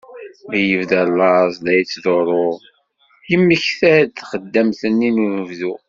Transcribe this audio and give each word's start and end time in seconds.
Mi 0.49 0.61
yebda 0.69 1.01
llaẓ 1.07 1.51
la 1.63 1.75
t-yettḍurru, 1.79 2.49
yemmekta-d 3.29 4.07
taxeddamt-nni 4.17 5.09
n 5.15 5.21
unebdu. 5.25 5.73